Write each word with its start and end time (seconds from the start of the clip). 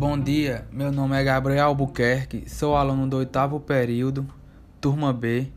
Bom 0.00 0.18
dia, 0.18 0.66
meu 0.72 0.90
nome 0.90 1.14
é 1.14 1.22
Gabriel 1.22 1.66
Albuquerque, 1.66 2.48
sou 2.48 2.74
aluno 2.74 3.06
do 3.06 3.18
oitavo 3.18 3.60
período, 3.60 4.26
turma 4.80 5.12
B, 5.12 5.48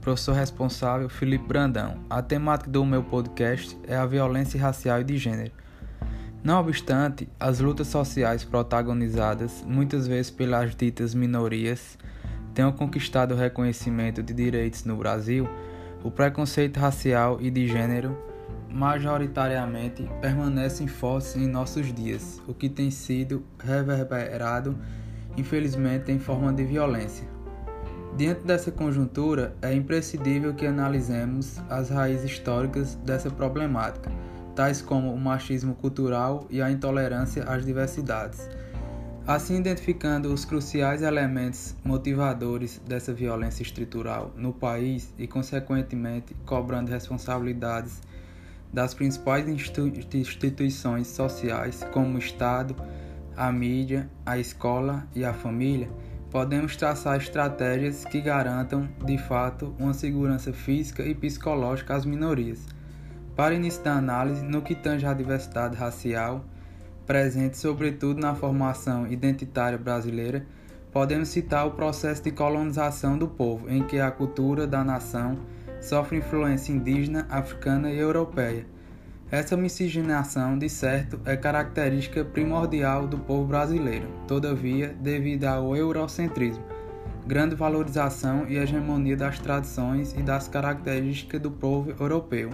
professor 0.00 0.32
responsável 0.32 1.08
Felipe 1.08 1.46
Brandão. 1.46 1.98
A 2.10 2.20
temática 2.20 2.68
do 2.68 2.84
meu 2.84 3.04
podcast 3.04 3.78
é 3.86 3.94
a 3.94 4.04
violência 4.04 4.60
racial 4.60 5.00
e 5.00 5.04
de 5.04 5.16
gênero. 5.16 5.52
Não 6.42 6.58
obstante, 6.58 7.28
as 7.38 7.60
lutas 7.60 7.86
sociais 7.86 8.42
protagonizadas, 8.42 9.62
muitas 9.64 10.08
vezes 10.08 10.28
pelas 10.28 10.74
ditas 10.74 11.14
minorias, 11.14 11.96
tenham 12.52 12.72
conquistado 12.72 13.32
o 13.32 13.38
reconhecimento 13.38 14.24
de 14.24 14.34
direitos 14.34 14.82
no 14.82 14.96
Brasil, 14.96 15.48
o 16.02 16.10
preconceito 16.10 16.80
racial 16.80 17.38
e 17.40 17.48
de 17.48 17.68
gênero 17.68 18.33
majoritariamente 18.68 20.08
permanecem 20.20 20.88
fortes 20.88 21.36
em 21.36 21.46
nossos 21.46 21.92
dias, 21.92 22.42
o 22.46 22.52
que 22.52 22.68
tem 22.68 22.90
sido 22.90 23.44
reverberado, 23.58 24.76
infelizmente, 25.36 26.10
em 26.10 26.18
forma 26.18 26.52
de 26.52 26.64
violência. 26.64 27.26
Diante 28.16 28.44
dessa 28.44 28.70
conjuntura, 28.72 29.56
é 29.62 29.72
imprescindível 29.72 30.54
que 30.54 30.66
analisemos 30.66 31.60
as 31.68 31.90
raízes 31.90 32.30
históricas 32.30 32.94
dessa 32.96 33.30
problemática, 33.30 34.10
tais 34.54 34.80
como 34.80 35.12
o 35.12 35.18
machismo 35.18 35.74
cultural 35.74 36.46
e 36.50 36.62
a 36.62 36.70
intolerância 36.70 37.44
às 37.44 37.64
diversidades. 37.64 38.48
Assim, 39.26 39.56
identificando 39.58 40.32
os 40.32 40.44
cruciais 40.44 41.00
elementos 41.00 41.74
motivadores 41.82 42.80
dessa 42.86 43.12
violência 43.12 43.62
estrutural 43.62 44.32
no 44.36 44.52
país 44.52 45.14
e, 45.18 45.26
consequentemente, 45.26 46.36
cobrando 46.44 46.90
responsabilidades 46.90 48.02
das 48.74 48.92
principais 48.92 49.46
instituições 49.48 51.06
sociais, 51.06 51.86
como 51.92 52.16
o 52.16 52.18
Estado, 52.18 52.74
a 53.36 53.50
mídia, 53.52 54.10
a 54.26 54.36
escola 54.36 55.06
e 55.14 55.24
a 55.24 55.32
família, 55.32 55.88
podemos 56.28 56.74
traçar 56.74 57.16
estratégias 57.16 58.04
que 58.04 58.20
garantam, 58.20 58.88
de 59.06 59.16
fato, 59.16 59.72
uma 59.78 59.94
segurança 59.94 60.52
física 60.52 61.04
e 61.04 61.14
psicológica 61.14 61.94
às 61.94 62.04
minorias. 62.04 62.66
Para 63.36 63.54
início 63.54 63.82
da 63.84 63.94
análise, 63.94 64.44
no 64.44 64.60
que 64.60 64.74
tange 64.74 65.06
à 65.06 65.14
diversidade 65.14 65.76
racial, 65.76 66.44
presente 67.06 67.56
sobretudo 67.56 68.20
na 68.20 68.34
formação 68.34 69.06
identitária 69.06 69.78
brasileira, 69.78 70.44
podemos 70.90 71.28
citar 71.28 71.64
o 71.64 71.72
processo 71.72 72.24
de 72.24 72.32
colonização 72.32 73.16
do 73.16 73.28
povo, 73.28 73.70
em 73.70 73.84
que 73.84 74.00
a 74.00 74.10
cultura 74.10 74.66
da 74.66 74.82
nação 74.82 75.38
sofre 75.84 76.16
influência 76.16 76.72
indígena, 76.72 77.26
africana 77.28 77.90
e 77.90 77.98
europeia. 77.98 78.66
Essa 79.30 79.56
miscigenação, 79.56 80.58
de 80.58 80.68
certo, 80.68 81.20
é 81.24 81.36
característica 81.36 82.24
primordial 82.24 83.06
do 83.06 83.18
povo 83.18 83.46
brasileiro. 83.46 84.08
Todavia, 84.26 84.96
devido 85.00 85.44
ao 85.44 85.76
eurocentrismo, 85.76 86.64
grande 87.26 87.54
valorização 87.54 88.46
e 88.48 88.56
hegemonia 88.56 89.16
das 89.16 89.38
tradições 89.38 90.14
e 90.14 90.22
das 90.22 90.48
características 90.48 91.40
do 91.40 91.50
povo 91.50 91.92
europeu, 92.00 92.50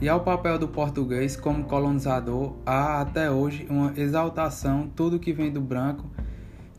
e 0.00 0.08
ao 0.08 0.20
papel 0.20 0.58
do 0.58 0.66
português 0.66 1.36
como 1.36 1.64
colonizador, 1.64 2.56
há 2.66 3.00
até 3.00 3.30
hoje 3.30 3.66
uma 3.70 3.92
exaltação 3.96 4.90
tudo 4.96 5.20
que 5.20 5.32
vem 5.32 5.52
do 5.52 5.60
branco 5.60 6.10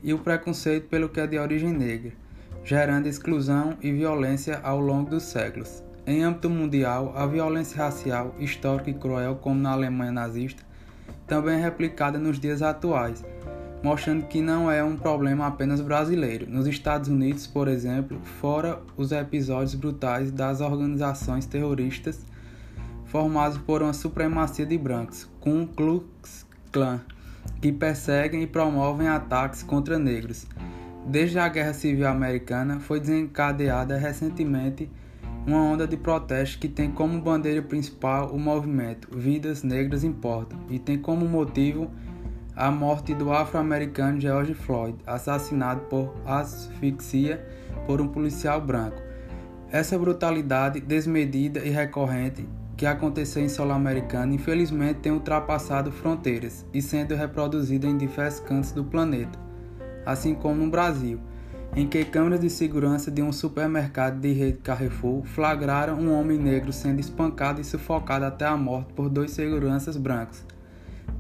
e 0.04 0.14
o 0.14 0.20
preconceito 0.20 0.88
pelo 0.90 1.08
que 1.08 1.20
é 1.20 1.28
de 1.28 1.38
origem 1.38 1.72
negra 1.72 2.21
gerando 2.64 3.08
exclusão 3.08 3.78
e 3.81 3.92
violência 3.92 4.59
ao 4.64 4.80
longo 4.80 5.09
dos 5.09 5.23
séculos. 5.23 5.84
Em 6.06 6.23
âmbito 6.23 6.50
mundial, 6.50 7.14
a 7.16 7.26
violência 7.26 7.78
racial, 7.84 8.36
histórica 8.40 8.90
e 8.90 8.94
cruel, 8.94 9.36
como 9.36 9.59
na 9.59 9.72
Alemanha 9.72 10.12
nazista, 10.12 10.64
também 11.28 11.56
é 11.56 11.62
replicada 11.62 12.18
nos 12.18 12.40
dias 12.40 12.62
atuais, 12.62 13.23
mostrando 13.84 14.26
que 14.26 14.42
não 14.42 14.70
é 14.70 14.84
um 14.84 14.98
problema 14.98 15.48
apenas 15.48 15.80
brasileiro. 15.80 16.50
Nos 16.50 16.68
Estados 16.68 17.08
Unidos, 17.08 17.48
por 17.48 17.68
exemplo, 17.68 18.20
fora 18.40 18.81
os 18.97 19.12
episódios 19.12 19.75
brutais 19.75 20.31
das 20.31 20.59
organizações 20.59 21.46
terroristas 21.46 22.25
formadas 23.06 23.57
por 23.57 23.81
uma 23.81 23.94
supremacia 23.94 24.66
de 24.66 24.78
brancos, 24.78 25.30
Ku 25.40 25.68
Klux 25.75 26.46
Klan, 26.72 27.02
que 27.62 27.72
perseguem 27.72 28.44
e 28.44 28.47
promovem 28.47 29.07
ataques 29.07 29.63
contra 29.63 30.00
negros. 30.00 30.47
Desde 31.06 31.39
a 31.39 31.50
Guerra 31.50 31.73
Civil 31.73 32.07
Americana, 32.07 32.79
foi 32.79 33.00
desencadeada 33.00 33.97
recentemente 33.97 34.89
uma 35.45 35.57
onda 35.57 35.88
de 35.88 35.97
protestos 35.97 36.57
que 36.57 36.69
tem 36.69 36.91
como 36.91 37.19
bandeira 37.19 37.62
principal 37.62 38.31
o 38.31 38.39
movimento 38.39 39.07
Vidas 39.12 39.63
Negras 39.63 40.03
Importam 40.03 40.59
e 40.69 40.78
tem 40.78 41.00
como 41.00 41.28
motivo 41.28 41.89
a 42.56 42.69
morte 42.69 43.16
do 43.16 43.34
afro-americano 43.34 44.22
George 44.22 44.53
Floyd, 44.53 44.95
assassinado 45.07 45.81
por 45.81 46.13
asfixia 46.25 47.44
por 47.88 48.00
um 48.00 48.07
policial 48.07 48.62
branco. 48.62 49.01
Essa 49.72 49.97
brutalidade 49.97 50.79
desmedida 50.79 51.62
e 51.62 51.69
recorrente 51.69 52.47
que 52.78 52.85
aconteceu 52.85 53.44
em 53.44 53.50
solo 53.50 53.72
americano 53.72 54.33
infelizmente 54.33 55.00
tem 55.00 55.12
ultrapassado 55.12 55.91
fronteiras 55.91 56.66
e 56.72 56.81
sendo 56.81 57.16
reproduzida 57.16 57.88
em 57.88 57.97
diversos 57.97 58.41
cantos 58.41 58.72
do 58.72 58.83
planeta 58.83 59.50
assim 60.06 60.34
como 60.34 60.63
no 60.66 60.69
Brasil, 60.69 61.19
em 61.75 61.88
que 61.88 62.03
câmeras 62.03 62.39
de 62.41 62.50
segurança 62.50 63.09
de 63.09 63.22
um 63.22 63.31
supermercado 63.31 64.19
de 64.19 64.34
rede 64.34 64.57
Carrefour 64.57 65.23
flagraram 65.23 65.95
um 65.95 66.13
homem 66.13 66.38
negro 66.38 66.73
sendo 66.73 67.00
espancado 67.00 67.62
e 67.62 67.63
sufocado 67.63 68.25
até 68.25 68.45
a 68.45 68.57
morte 68.57 68.91
por 68.94 69.09
dois 69.09 69.31
seguranças 69.31 69.95
brancos. 69.95 70.44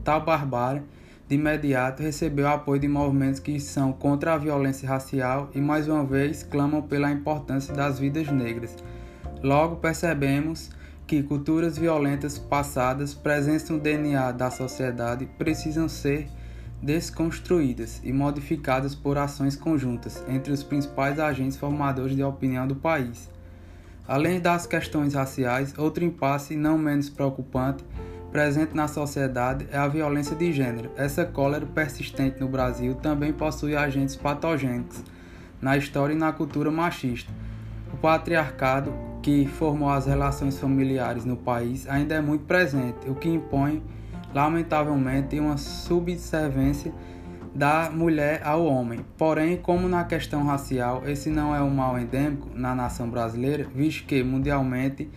Tal 0.03 0.25
barbárie, 0.25 0.81
de 1.27 1.35
imediato, 1.35 2.03
recebeu 2.03 2.47
apoio 2.47 2.81
de 2.81 2.87
movimentos 2.87 3.39
que 3.39 3.59
são 3.59 3.93
contra 3.93 4.33
a 4.33 4.37
violência 4.37 4.89
racial 4.89 5.49
e 5.55 5.61
mais 5.61 5.87
uma 5.87 6.03
vez 6.03 6.43
clamam 6.43 6.81
pela 6.81 7.11
importância 7.11 7.73
das 7.73 7.99
vidas 7.99 8.27
negras. 8.29 8.75
Logo 9.41 9.77
percebemos 9.77 10.69
que 11.07 11.23
culturas 11.23 11.77
violentas 11.77 12.37
passadas 12.37 13.13
presentes 13.13 13.69
no 13.69 13.79
DNA 13.79 14.31
da 14.33 14.51
sociedade 14.51 15.25
precisam 15.37 15.87
ser 15.87 16.27
desconstruídas 16.81 18.01
e 18.03 18.11
modificadas 18.11 18.95
por 18.95 19.17
ações 19.17 19.55
conjuntas 19.55 20.23
entre 20.27 20.51
os 20.51 20.63
principais 20.63 21.19
agentes 21.19 21.57
formadores 21.57 22.15
de 22.15 22.23
opinião 22.23 22.67
do 22.67 22.75
país. 22.75 23.29
Além 24.07 24.39
das 24.39 24.65
questões 24.65 25.13
raciais, 25.13 25.77
outro 25.77 26.03
impasse 26.03 26.55
não 26.55 26.77
menos 26.77 27.09
preocupante 27.09 27.83
presente 28.31 28.73
na 28.73 28.87
sociedade 28.87 29.67
é 29.71 29.77
a 29.77 29.87
violência 29.87 30.35
de 30.35 30.51
gênero. 30.51 30.89
Essa 30.95 31.25
cólera 31.25 31.65
persistente 31.65 32.39
no 32.39 32.47
Brasil 32.47 32.95
também 32.95 33.33
possui 33.33 33.75
agentes 33.75 34.15
patogênicos 34.15 35.03
na 35.61 35.77
história 35.77 36.13
e 36.13 36.17
na 36.17 36.31
cultura 36.31 36.71
machista. 36.71 37.31
O 37.93 37.97
patriarcado, 37.97 38.93
que 39.21 39.45
formou 39.45 39.89
as 39.89 40.07
relações 40.07 40.57
familiares 40.57 41.25
no 41.25 41.35
país, 41.35 41.87
ainda 41.87 42.15
é 42.15 42.21
muito 42.21 42.45
presente, 42.45 43.07
o 43.07 43.13
que 43.13 43.29
impõe 43.29 43.83
lamentavelmente, 44.33 45.39
uma 45.39 45.57
subservência 45.57 46.93
da 47.53 47.89
mulher 47.89 48.41
ao 48.45 48.65
homem. 48.65 49.05
Porém, 49.17 49.57
como 49.57 49.87
na 49.87 50.03
questão 50.03 50.45
racial, 50.45 51.03
esse 51.05 51.29
não 51.29 51.55
é 51.55 51.61
um 51.61 51.69
mal 51.69 51.99
endêmico 51.99 52.49
na 52.55 52.73
nação 52.73 53.09
brasileira, 53.09 53.67
visto 53.75 54.05
que 54.05 54.23
mundialmente 54.23 55.09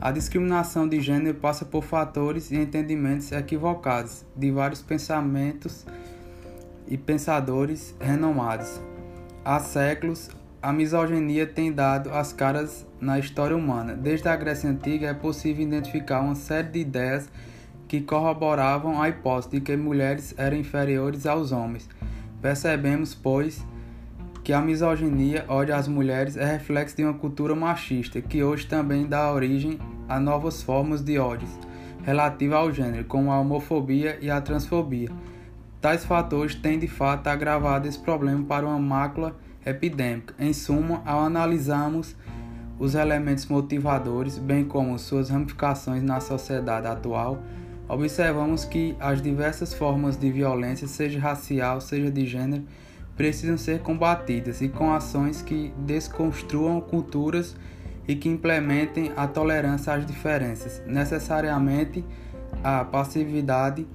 a 0.00 0.10
discriminação 0.10 0.88
de 0.88 1.00
gênero 1.00 1.38
passa 1.38 1.64
por 1.64 1.84
fatores 1.84 2.50
e 2.50 2.56
entendimentos 2.56 3.30
equivocados 3.30 4.24
de 4.36 4.50
vários 4.50 4.82
pensamentos 4.82 5.86
e 6.88 6.98
pensadores 6.98 7.94
renomados. 8.00 8.80
Há 9.44 9.60
séculos, 9.60 10.28
a 10.60 10.72
misoginia 10.72 11.46
tem 11.46 11.72
dado 11.72 12.10
as 12.10 12.32
caras 12.32 12.86
na 13.00 13.18
história 13.18 13.56
humana. 13.56 13.94
Desde 13.94 14.28
a 14.28 14.36
Grécia 14.36 14.68
Antiga 14.68 15.08
é 15.08 15.14
possível 15.14 15.64
identificar 15.64 16.20
uma 16.20 16.34
série 16.34 16.68
de 16.68 16.80
ideias 16.80 17.28
que 17.92 18.00
corroboravam 18.00 19.02
a 19.02 19.10
hipótese 19.10 19.50
de 19.50 19.60
que 19.60 19.76
mulheres 19.76 20.34
eram 20.38 20.56
inferiores 20.56 21.26
aos 21.26 21.52
homens. 21.52 21.86
Percebemos, 22.40 23.14
pois, 23.14 23.62
que 24.42 24.54
a 24.54 24.62
misoginia, 24.62 25.44
ódio 25.46 25.74
às 25.76 25.86
mulheres, 25.86 26.38
é 26.38 26.52
reflexo 26.52 26.96
de 26.96 27.04
uma 27.04 27.12
cultura 27.12 27.54
machista, 27.54 28.18
que 28.22 28.42
hoje 28.42 28.66
também 28.66 29.04
dá 29.04 29.30
origem 29.30 29.78
a 30.08 30.18
novas 30.18 30.62
formas 30.62 31.02
de 31.02 31.18
ódio 31.18 31.46
relativa 32.02 32.56
ao 32.56 32.72
gênero, 32.72 33.04
como 33.04 33.30
a 33.30 33.38
homofobia 33.38 34.16
e 34.22 34.30
a 34.30 34.40
transfobia. 34.40 35.10
Tais 35.78 36.02
fatores 36.02 36.54
têm 36.54 36.78
de 36.78 36.88
fato 36.88 37.26
agravado 37.26 37.86
esse 37.86 37.98
problema 37.98 38.42
para 38.42 38.66
uma 38.66 38.78
mácula 38.78 39.36
epidêmica. 39.66 40.34
Em 40.38 40.54
suma, 40.54 41.02
ao 41.04 41.20
analisarmos 41.20 42.16
os 42.78 42.94
elementos 42.94 43.44
motivadores, 43.48 44.38
bem 44.38 44.64
como 44.64 44.98
suas 44.98 45.28
ramificações 45.28 46.02
na 46.02 46.20
sociedade 46.20 46.86
atual, 46.86 47.38
observamos 47.88 48.64
que 48.64 48.96
as 48.98 49.20
diversas 49.20 49.74
formas 49.74 50.16
de 50.16 50.30
violência, 50.30 50.86
seja 50.86 51.18
racial, 51.18 51.80
seja 51.80 52.10
de 52.10 52.26
gênero, 52.26 52.64
precisam 53.16 53.58
ser 53.58 53.80
combatidas 53.80 54.60
e 54.62 54.68
com 54.68 54.92
ações 54.92 55.42
que 55.42 55.72
desconstruam 55.78 56.80
culturas 56.80 57.54
e 58.08 58.16
que 58.16 58.28
implementem 58.28 59.12
a 59.16 59.26
tolerância 59.26 59.92
às 59.92 60.06
diferenças. 60.06 60.82
Necessariamente, 60.86 62.04
a 62.64 62.84
passividade 62.84 63.86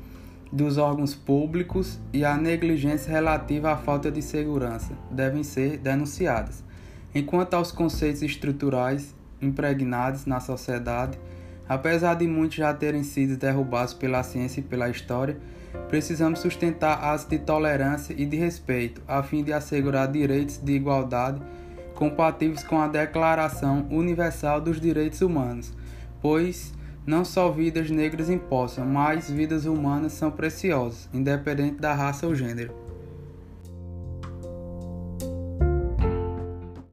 dos 0.52 0.78
órgãos 0.78 1.14
públicos 1.14 2.00
e 2.14 2.24
a 2.24 2.38
negligência 2.38 3.12
relativa 3.12 3.72
à 3.72 3.78
falta 3.78 4.10
de 4.10 4.22
segurança 4.22 4.94
devem 5.12 5.44
ser 5.44 5.78
denunciadas. 5.78 6.64
Enquanto 7.14 7.54
aos 7.56 7.72
conceitos 7.72 8.22
estruturais 8.22 9.16
impregnados 9.42 10.26
na 10.26 10.40
sociedade, 10.40 11.18
apesar 11.68 12.16
de 12.16 12.28
muitos 12.28 12.58
já 12.58 12.74
terem 12.74 13.04
sido 13.04 13.38
derrubados 13.38 13.94
pela 13.94 14.24
ciência 14.24 14.60
e 14.60 14.64
pela 14.64 14.90
história, 14.90 15.38
precisamos 15.90 16.40
sustentar 16.40 17.04
as 17.04 17.26
de 17.26 17.38
tolerância 17.40 18.14
e 18.18 18.26
de 18.26 18.38
respeito, 18.38 19.02
a 19.08 19.22
fim 19.24 19.44
de 19.44 19.54
assegurar 19.54 20.12
direitos 20.12 20.58
de 20.58 20.74
igualdade 20.74 21.42
compatíveis 21.94 22.64
com 22.64 22.80
a 22.80 22.88
Declaração 22.88 23.88
Universal 23.90 24.62
dos 24.62 24.80
Direitos 24.80 25.22
Humanos, 25.22 25.74
pois 26.22 26.72
não 27.06 27.26
só 27.26 27.50
vidas 27.50 27.90
negras 27.90 28.30
importam, 28.30 28.86
mas 28.86 29.32
vidas 29.32 29.66
humanas 29.66 30.14
são 30.14 30.30
preciosas, 30.30 31.10
independente 31.14 31.80
da 31.80 31.94
raça 31.94 32.28
ou 32.28 32.36
gênero. 32.36 32.87